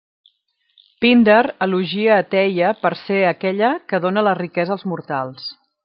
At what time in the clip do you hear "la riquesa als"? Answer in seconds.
4.31-4.89